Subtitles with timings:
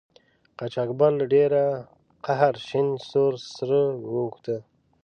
[0.59, 1.63] قاچاقبر له ډیره
[2.25, 4.57] قهره شین سور سره اوښته.